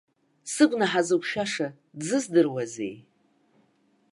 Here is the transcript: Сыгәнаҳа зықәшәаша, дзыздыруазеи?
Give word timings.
Сыгәнаҳа 0.51 1.01
зықәшәаша, 1.07 1.67
дзыздыруазеи? 1.97 2.95